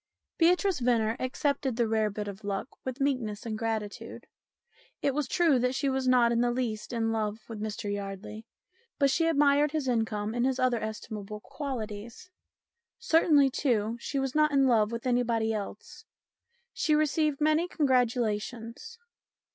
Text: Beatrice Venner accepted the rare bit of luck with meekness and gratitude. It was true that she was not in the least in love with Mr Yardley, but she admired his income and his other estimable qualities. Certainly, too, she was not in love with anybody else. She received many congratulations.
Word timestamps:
Beatrice 0.39 0.79
Venner 0.79 1.15
accepted 1.19 1.75
the 1.75 1.87
rare 1.87 2.09
bit 2.09 2.27
of 2.27 2.43
luck 2.43 2.69
with 2.83 2.99
meekness 2.99 3.45
and 3.45 3.55
gratitude. 3.55 4.25
It 5.03 5.13
was 5.13 5.27
true 5.27 5.59
that 5.59 5.75
she 5.75 5.89
was 5.89 6.07
not 6.07 6.31
in 6.31 6.41
the 6.41 6.49
least 6.49 6.91
in 6.91 7.11
love 7.11 7.41
with 7.47 7.61
Mr 7.61 7.93
Yardley, 7.93 8.47
but 8.97 9.11
she 9.11 9.27
admired 9.27 9.73
his 9.73 9.87
income 9.87 10.33
and 10.33 10.43
his 10.43 10.57
other 10.57 10.79
estimable 10.81 11.39
qualities. 11.39 12.31
Certainly, 12.97 13.51
too, 13.51 13.97
she 13.99 14.17
was 14.17 14.33
not 14.33 14.49
in 14.51 14.65
love 14.65 14.91
with 14.91 15.05
anybody 15.05 15.53
else. 15.53 16.05
She 16.73 16.95
received 16.95 17.39
many 17.39 17.67
congratulations. 17.67 18.97